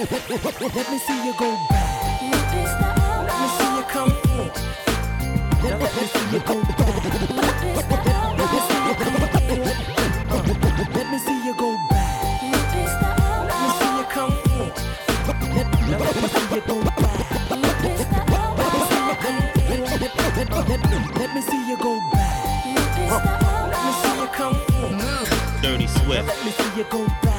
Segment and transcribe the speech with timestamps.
[0.00, 2.22] Let me see you go back.
[2.22, 2.32] Let
[3.38, 4.48] me see you come in.
[5.62, 6.78] Let me see you go back.
[10.96, 12.40] Let me see you go back.
[12.40, 14.72] Let me see you come in.
[15.90, 17.28] Let me see you go back.
[21.18, 22.32] Let me see you go back.
[23.68, 24.96] Let me see you come in.
[25.60, 26.26] Dirty Swift.
[26.26, 27.29] Let me see you go back.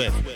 [0.00, 0.29] Dirty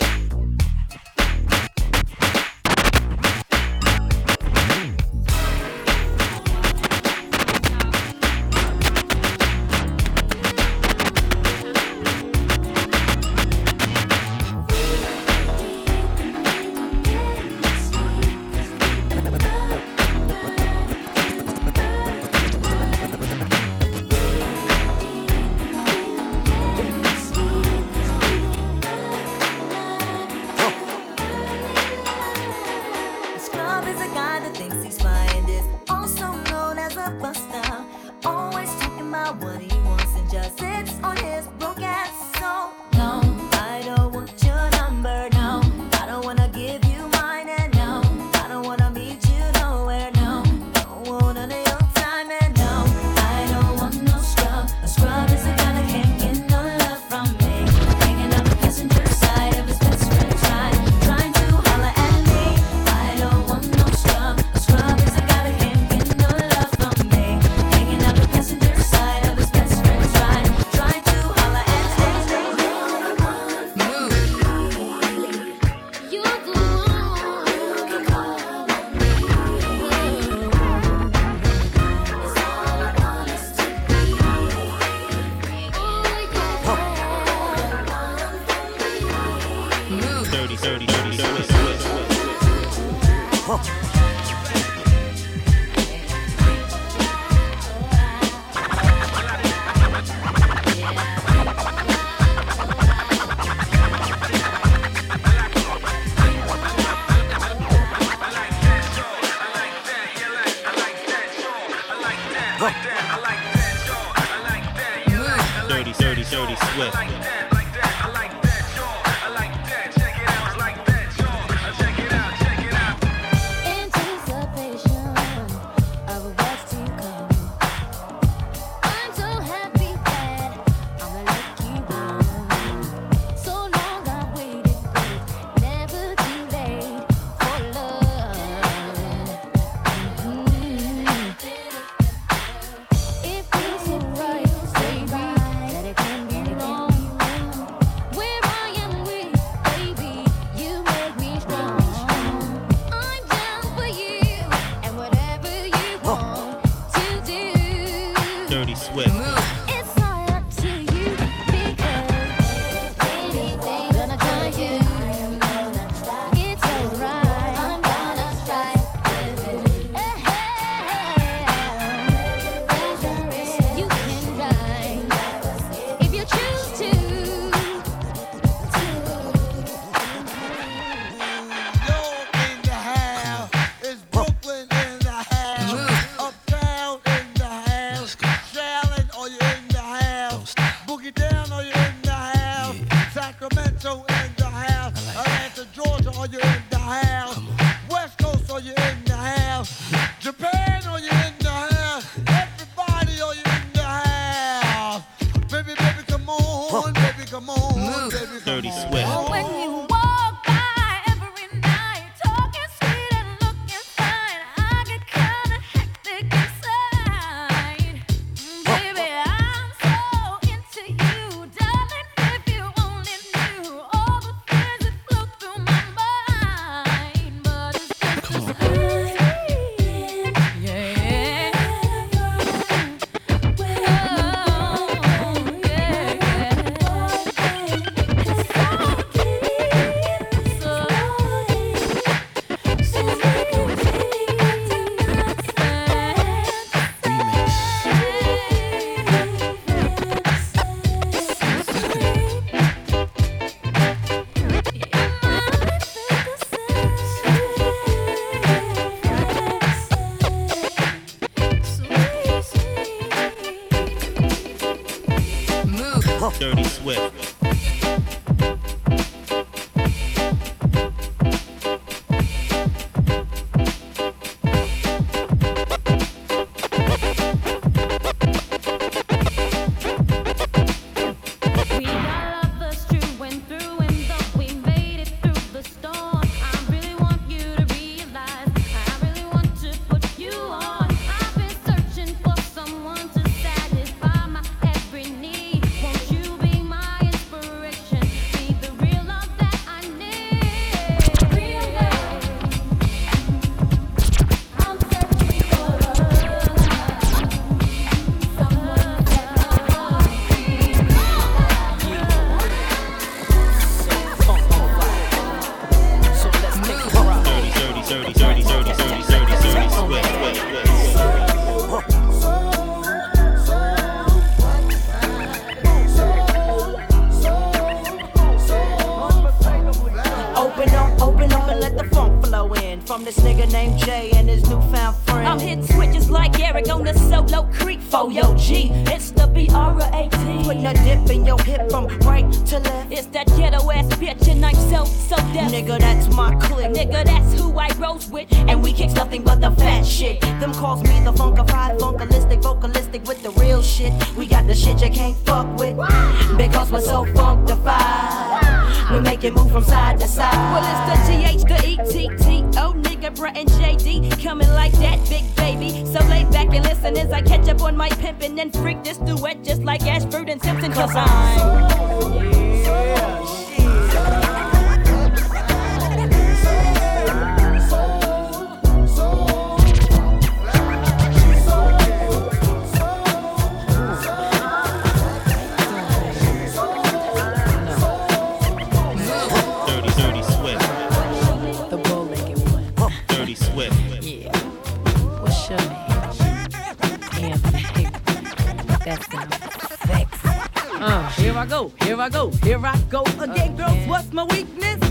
[401.45, 403.55] I go, here I go, here I go again.
[403.55, 404.83] Girls, what's my weakness?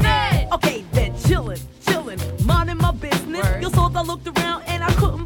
[0.53, 3.43] Okay, then chillin', chillin', minding my business.
[3.59, 5.25] You saw I looked around and I couldn't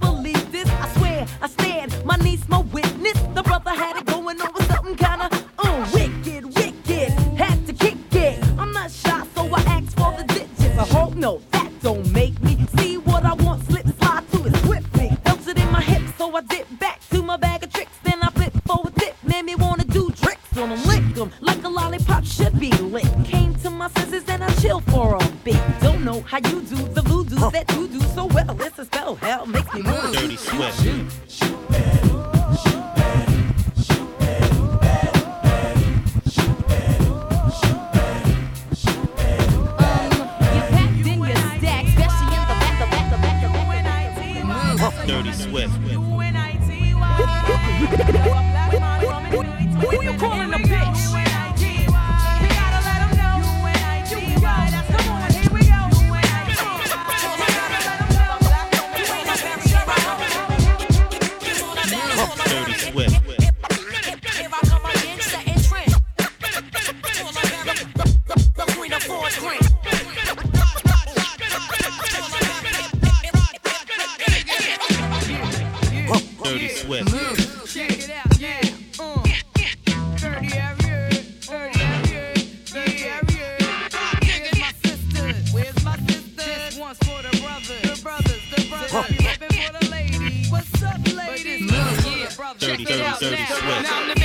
[92.88, 94.17] dirty, dirty sweat.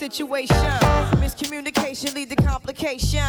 [0.00, 0.56] situation.
[1.20, 3.22] Miscommunication lead to complication.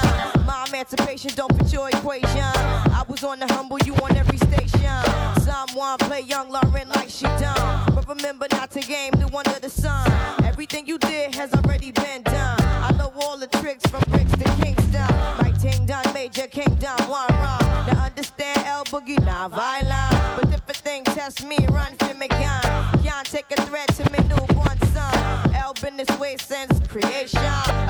[0.45, 2.39] My emancipation don't fit your equation.
[2.39, 4.95] I was on the humble, you on every station.
[5.41, 7.93] Someone play young Lauryn like she done.
[7.93, 10.10] But remember not to game the one of the sun.
[10.45, 12.61] Everything you did has already been done.
[12.82, 15.08] I know all the tricks from bricks to Kingston.
[15.39, 17.60] My ting done major kingdom, one wrong.
[17.88, 18.84] Now understand L.
[18.86, 22.62] Boogie, not Violin, But if a thing test me, run to me, can
[23.04, 25.56] Can't take a threat to me newborn son.
[25.56, 27.39] El been this way since creation.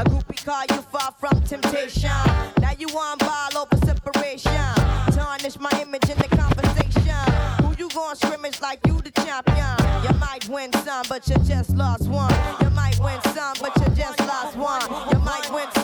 [0.02, 2.12] A groupie call you far from temptation.
[2.60, 4.52] Now you on ball over separation.
[5.16, 7.66] Tarnish my image in the conversation.
[7.66, 9.78] Who you gonna scrimmage like you the champion?
[10.04, 12.34] You might win some, but you just lost one.
[12.62, 14.82] You might win some, but just lost one.
[15.12, 15.81] You might win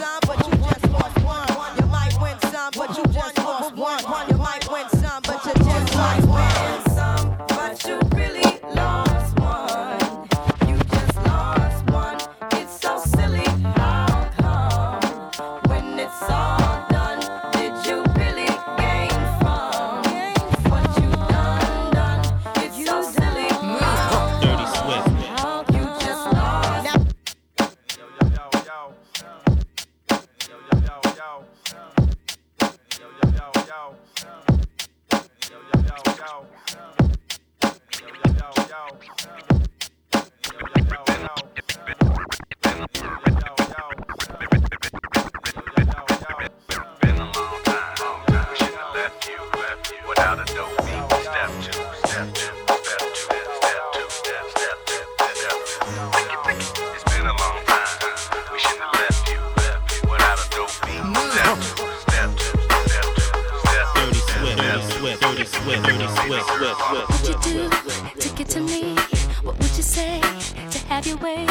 [70.97, 71.45] have your way?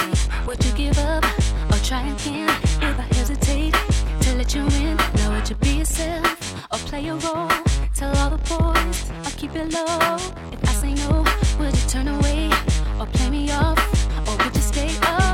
[0.44, 1.24] Would you give up
[1.70, 2.50] or try again?
[2.82, 3.74] If I hesitate
[4.22, 7.48] to let you in, know would you be yourself or play a role?
[7.94, 10.16] Tell all the boys I'll keep it low.
[10.50, 11.24] If I say no,
[11.60, 12.50] would you turn away
[12.98, 13.78] or play me off
[14.26, 15.25] or would you stay up?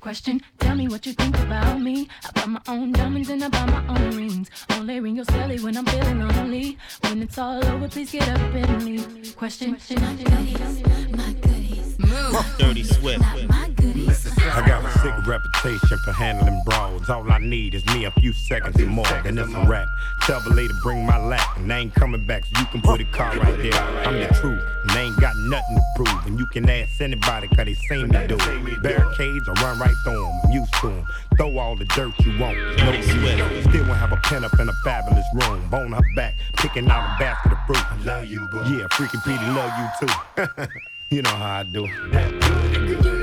[0.00, 0.40] question.
[0.58, 2.08] Tell me what you think about me.
[2.24, 4.50] I buy my own diamonds and I buy my own rings.
[4.70, 6.78] Only ring your celly when I'm feeling lonely.
[7.02, 9.36] When it's all over, please get up and leave.
[9.36, 9.74] Question.
[9.74, 10.00] question.
[10.00, 10.82] My goodies,
[11.16, 11.98] my goodies.
[11.98, 12.56] Move.
[12.58, 13.20] Dirty sweat.
[13.20, 14.29] Not my goodies.
[14.52, 17.08] I got a sick reputation for handling brawls.
[17.08, 19.88] All I need is me a few seconds or more, then it's a wrap.
[20.22, 23.00] Tell the lady bring my lap, and I ain't coming back, so you can put
[23.00, 23.74] a car right there.
[23.74, 26.26] I'm the truth, and I ain't got nothing to prove.
[26.26, 28.82] And you can ask anybody, cause they seen me do it.
[28.82, 31.06] Barricades, I run right through them, I'm used to them.
[31.36, 33.64] Throw all the dirt you want, no sweat.
[33.68, 35.68] Still won't have a pen up in a fabulous room.
[35.70, 37.92] Bone her back, picking out a basket of fruit.
[37.92, 38.58] I love you, boo.
[38.64, 40.66] Yeah, freaking Petey love you too.
[41.16, 43.19] you know how I do.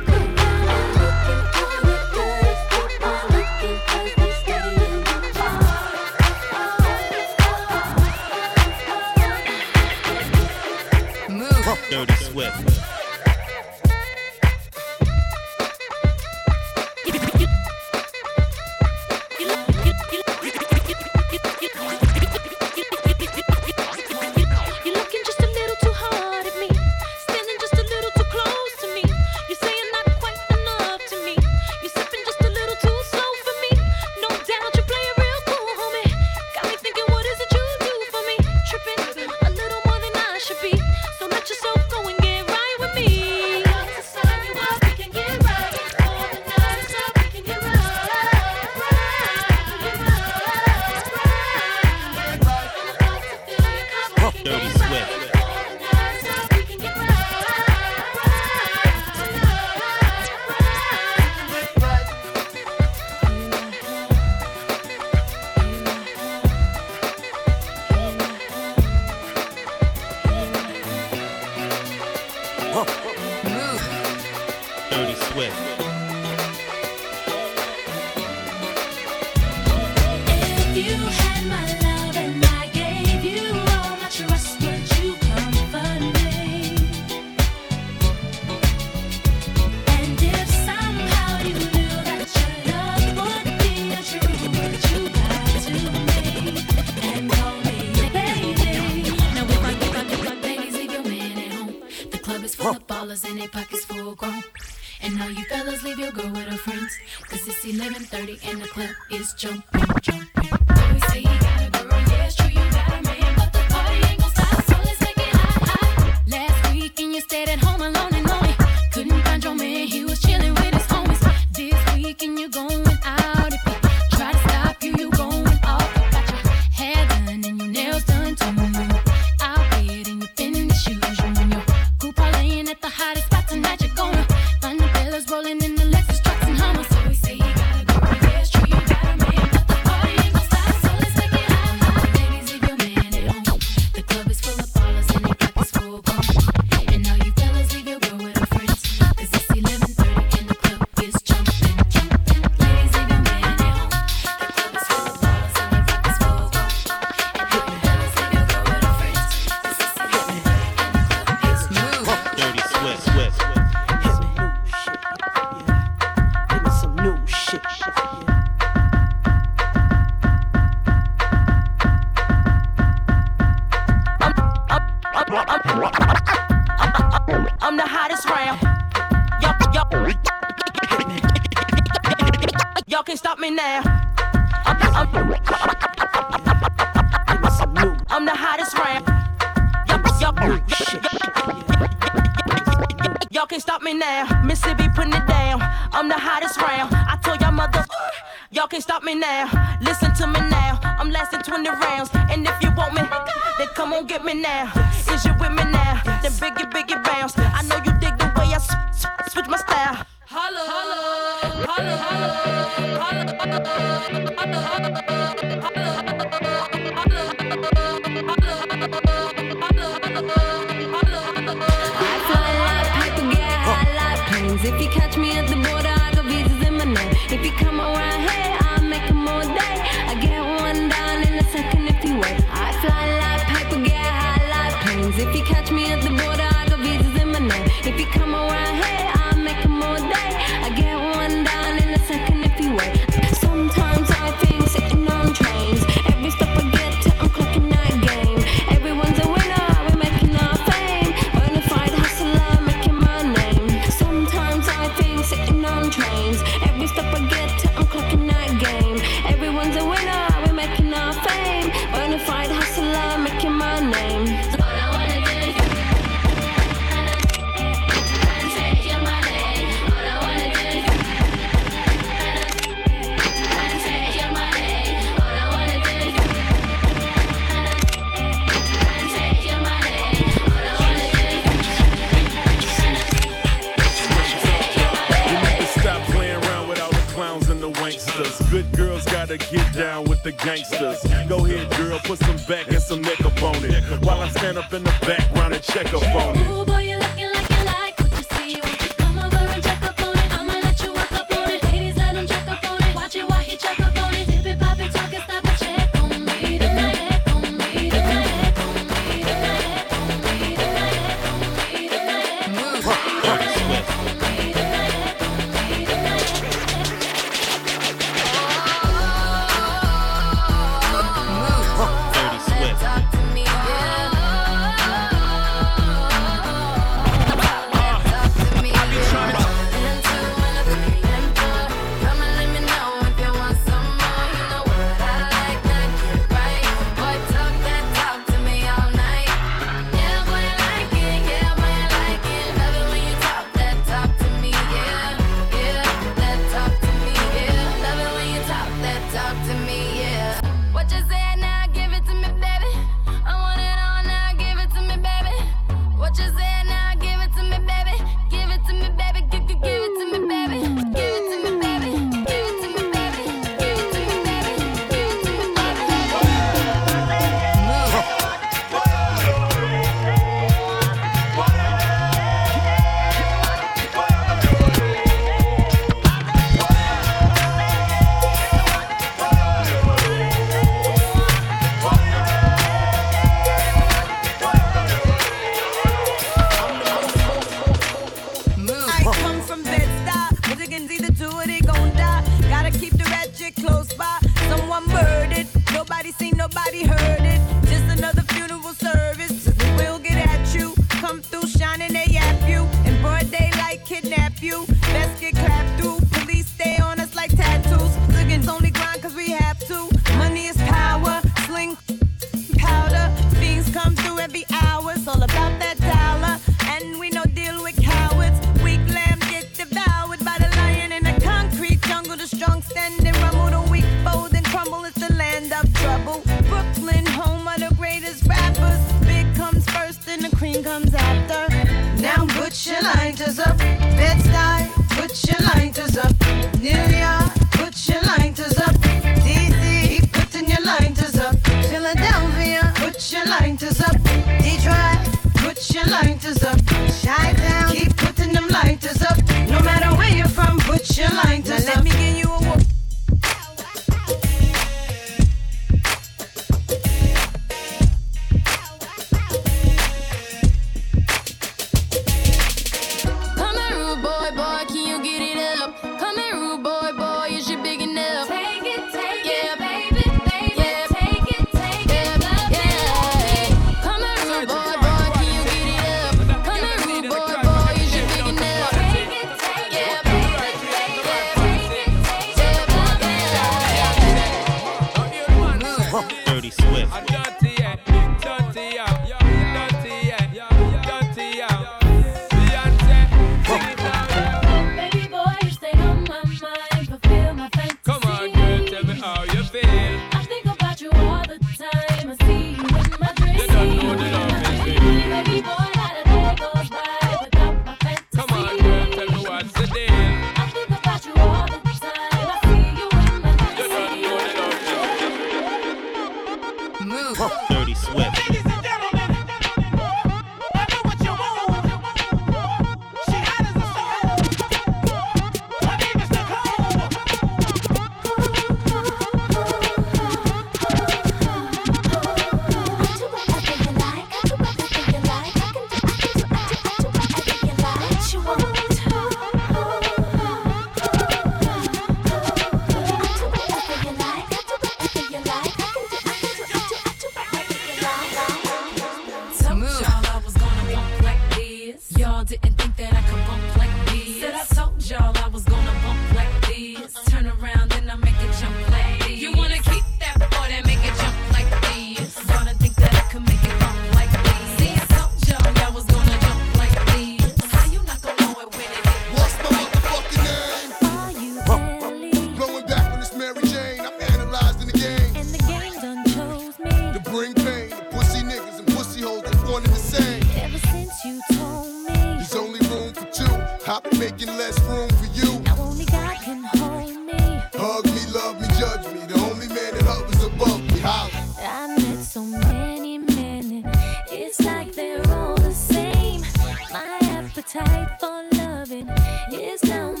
[599.51, 600.00] is down.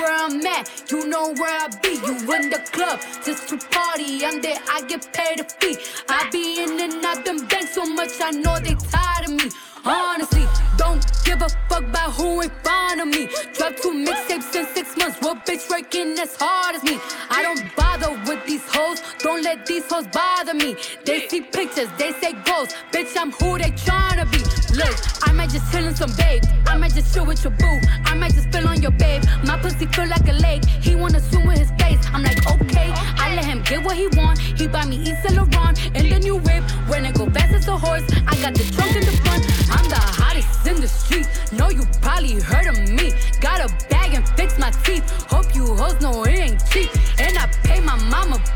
[0.00, 1.94] Where I'm at, you know where I be.
[2.06, 4.24] You in the club just to party.
[4.24, 5.76] I'm there, I get paid a fee.
[6.08, 9.50] I be in and out them banks so much, I know they tired of me.
[9.84, 10.46] Honestly,
[10.78, 13.28] don't give a fuck about who in front of me.
[13.52, 15.20] Drop two mixtapes in six months.
[15.20, 16.98] What bitch working as hard as me?
[17.28, 19.00] I don't bother with these hoes.
[19.18, 20.76] Don't let these hoes bother me.
[21.04, 22.70] They see pictures, they say goals.
[22.92, 24.40] Bitch, I'm who they tryna be.
[24.74, 24.96] Look,
[25.28, 26.42] I might just chill in some babe.
[26.66, 27.78] I might just chill with your boo.
[28.04, 29.22] I might just spill on your babe.
[29.44, 30.64] My pussy feel like a lake.
[30.64, 32.00] He wanna swim with his face.
[32.12, 32.90] I'm like, okay.
[33.24, 34.38] I let him get what he want.
[34.38, 36.64] He buy me Yves Saint Laurent and the new whip.
[36.88, 39.42] When it go fast as a horse, I got the trunk in the front.
[39.70, 41.28] I'm the hottest in the street.
[41.52, 43.12] Know you probably heard of me.
[43.40, 45.08] Got a bag and fix my teeth.
[45.30, 46.90] Hope you hoes know it ain't cheap.
[47.18, 47.96] And I pay my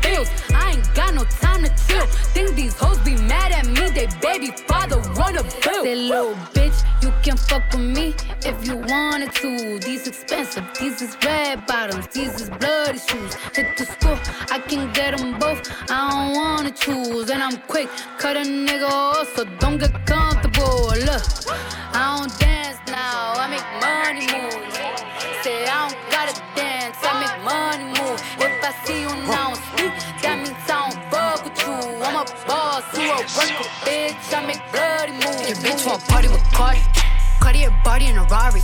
[0.01, 0.29] bills.
[0.53, 2.05] I ain't got no time to chill.
[2.33, 3.89] Think these hoes be mad at me.
[3.89, 5.83] They baby father run a bill.
[5.83, 8.15] Say, little bitch, you can fuck with me
[8.45, 9.79] if you wanted to.
[9.79, 13.33] These expensive, these is red bottoms, these is bloody shoes.
[13.55, 14.17] Hit the school,
[14.51, 15.61] I can get them both.
[15.89, 20.93] I don't wanna choose, and I'm quick, cut a nigga off, so don't get comfortable.
[21.07, 21.23] Look,
[21.93, 25.18] I don't dance now, I make money move.
[25.43, 28.19] Say I don't gotta dance, I make money move.
[28.43, 32.03] If I see you now speak, that means I don't fuck with you.
[32.03, 34.33] I'm a boss, you a worker, bitch.
[34.35, 35.47] I make bloody moves.
[35.47, 36.81] Your bitch want party with Cardi.
[37.39, 38.61] Cartier body in a Rari.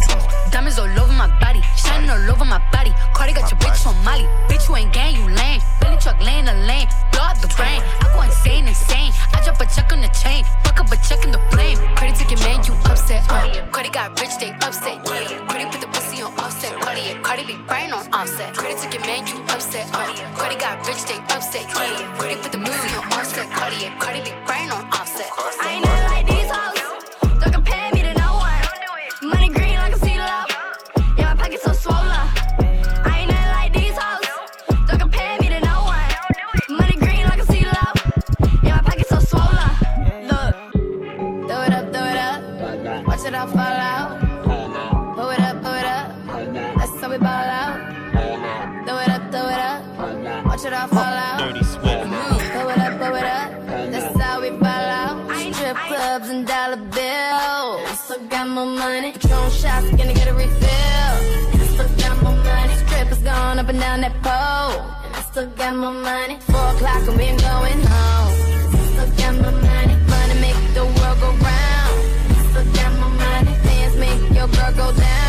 [0.51, 2.93] Diamonds all over my body, shining all over my body.
[3.13, 4.27] Cardi got your bitch on Molly.
[4.47, 5.61] Bitch, you ain't gang, you lame.
[5.81, 7.81] Billy truck laying the lane, blow out the brain.
[8.01, 9.11] I go insane, insane.
[9.33, 11.77] I drop a check on the chain, fuck up a check in the flame.
[11.95, 13.23] Cardi took your man, you upset.
[13.29, 13.67] Uh.
[13.71, 15.01] Cardi got rich, they upset.
[15.05, 15.45] Yeah.
[15.47, 16.79] Cardi put the pussy on Offset.
[16.81, 18.53] Cardi, Cardi be brain on Offset.
[18.53, 19.87] Took your man, you upset.
[19.93, 20.13] Uh.
[20.37, 21.65] Cardi got rich, they upset.
[21.69, 22.17] Yeah.
[22.17, 23.49] Cardi put the pussy on Offset.
[23.51, 24.64] Cardi, Cardi be brain
[65.55, 66.37] Still got more money.
[66.51, 68.33] Four o'clock and we ain't going home.
[68.91, 69.95] Still got more money.
[70.09, 71.95] Money make the world go round.
[72.49, 73.55] Still got more money.
[73.63, 75.24] Dance make your girl go down.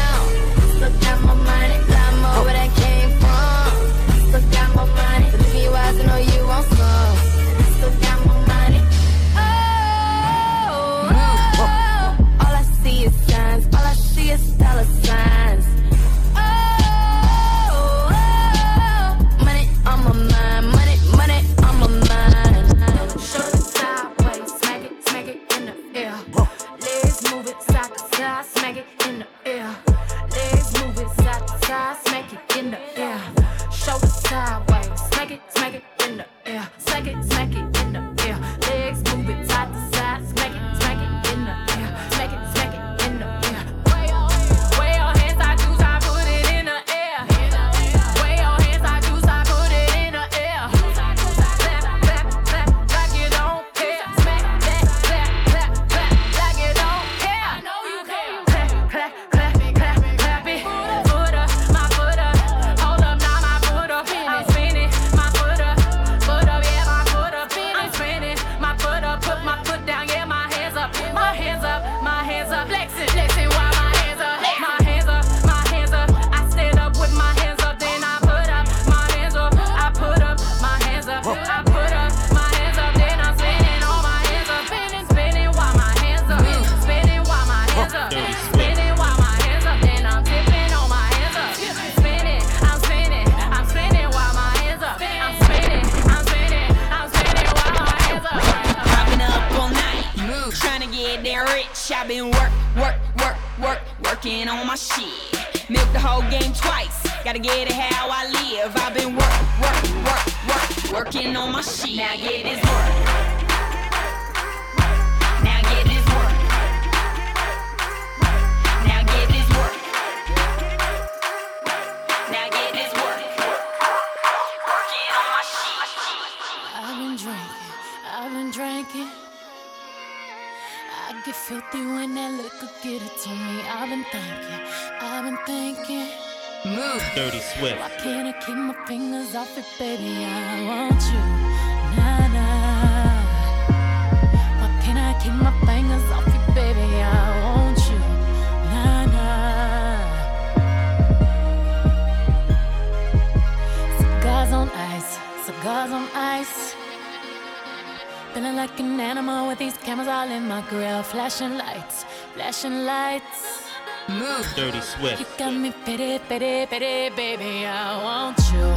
[161.27, 162.05] flashing lights,
[162.35, 163.65] flashing lights.
[164.09, 164.47] Move.
[164.55, 165.19] Dirty Swift.
[165.19, 167.67] You got me pity, pity, pity, baby.
[167.67, 168.69] I want you.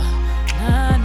[0.57, 0.97] Nah,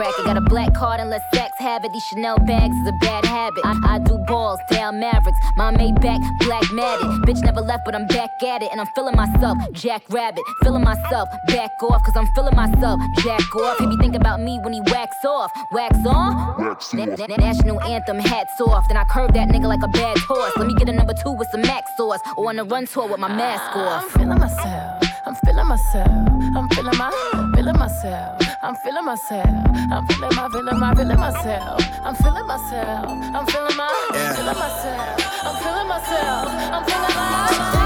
[0.00, 0.14] crack.
[0.18, 1.92] I got a black card and let Saks have it.
[1.92, 3.64] These Chanel bags is a bad habit.
[3.64, 5.38] I, I do balls, Dallas Mavericks.
[5.56, 7.06] My Maybach, black matted.
[7.26, 8.68] Bitch never left, but I'm back at it.
[8.72, 10.42] And I'm feeling myself, Jack Rabbit.
[10.62, 13.78] Feeling myself, back off, cause I'm feeling myself, Jack off.
[13.78, 15.50] He be thinking about me when he wax off.
[15.72, 16.56] Wax on?
[16.58, 17.38] Wax off.
[17.38, 18.88] National anthem, hats off.
[18.88, 20.52] Then I curve that nigga like a bad horse.
[20.56, 22.20] Let me get a number two with some max sauce.
[22.36, 24.04] Or on a run tour with my mask ah, off.
[24.04, 25.09] I'm feeling myself.
[25.30, 26.08] I'm feeling myself.
[26.56, 28.42] I'm feeling my, feeling myself.
[28.62, 29.46] I'm feeling myself.
[29.46, 31.80] I'm feeling my, feeling my, feeling myself.
[32.02, 33.06] I'm feeling myself.
[33.08, 35.44] I'm feeling my, feeling myself.
[35.46, 36.48] I'm feeling myself.
[36.48, 37.79] I'm feeling my.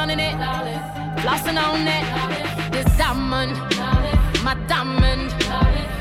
[0.00, 0.34] down in it,
[1.20, 2.72] flossing on it.
[2.72, 3.52] This diamond,
[4.42, 5.30] my diamond.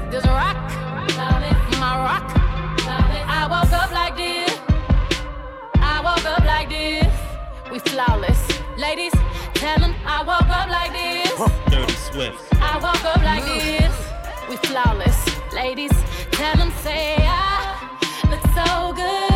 [0.09, 0.55] This rock,
[1.83, 2.27] my rock.
[3.37, 4.57] I woke up like this.
[5.75, 7.13] I woke up like this.
[7.71, 8.41] We flawless,
[8.77, 9.13] ladies.
[9.53, 11.37] Tell them I woke up like this.
[11.69, 12.41] Dirty Swift.
[12.53, 13.95] I woke up like this.
[14.49, 15.19] We flawless,
[15.53, 15.95] ladies.
[16.31, 19.28] Tell them say I look so good.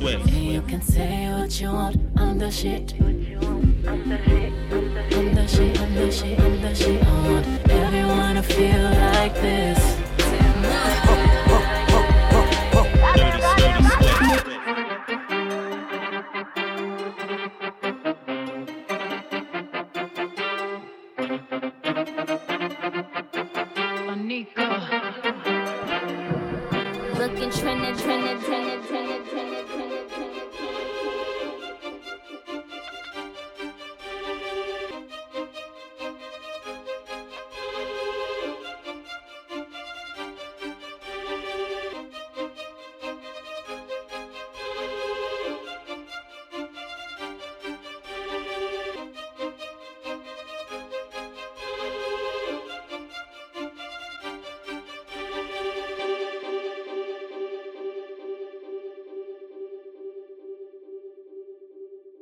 [0.00, 0.30] Swift.
[0.30, 2.94] You can say what you want, I'm the shit.
[2.98, 4.52] I'm the shit,
[5.12, 7.04] I'm the shit, I'm the shit, I'm the shit.
[7.04, 9.99] I want everyone to feel like this.